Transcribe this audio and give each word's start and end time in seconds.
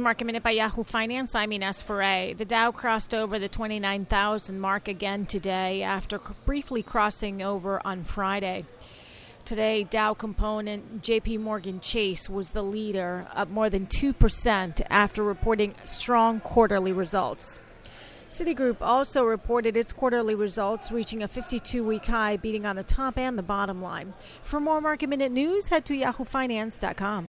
Market 0.00 0.24
Minute 0.24 0.42
by 0.42 0.52
Yahoo 0.52 0.84
Finance. 0.84 1.34
I'm 1.34 1.52
Ines 1.52 1.82
Ferre. 1.82 2.32
The 2.32 2.46
Dow 2.46 2.72
crossed 2.72 3.12
over 3.12 3.38
the 3.38 3.46
29,000 3.46 4.58
mark 4.58 4.88
again 4.88 5.26
today 5.26 5.82
after 5.82 6.18
briefly 6.46 6.82
crossing 6.82 7.42
over 7.42 7.78
on 7.86 8.04
Friday. 8.04 8.64
Today, 9.44 9.82
Dow 9.82 10.14
component 10.14 11.02
JP 11.02 11.40
Morgan 11.40 11.78
Chase 11.78 12.30
was 12.30 12.52
the 12.52 12.62
leader, 12.62 13.28
up 13.34 13.50
more 13.50 13.68
than 13.68 13.86
2% 13.86 14.80
after 14.88 15.22
reporting 15.22 15.74
strong 15.84 16.40
quarterly 16.40 16.92
results. 16.92 17.58
Citigroup 18.30 18.78
also 18.80 19.24
reported 19.24 19.76
its 19.76 19.92
quarterly 19.92 20.34
results, 20.34 20.90
reaching 20.90 21.22
a 21.22 21.28
52 21.28 21.84
week 21.84 22.06
high, 22.06 22.38
beating 22.38 22.64
on 22.64 22.76
the 22.76 22.82
top 22.82 23.18
and 23.18 23.36
the 23.36 23.42
bottom 23.42 23.82
line. 23.82 24.14
For 24.42 24.58
more 24.58 24.80
market 24.80 25.10
minute 25.10 25.32
news, 25.32 25.68
head 25.68 25.84
to 25.84 25.92
yahoofinance.com. 25.92 27.26